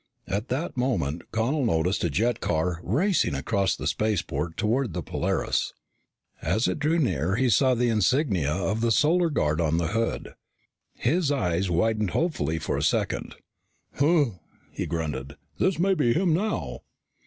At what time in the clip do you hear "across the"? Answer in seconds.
3.35-3.85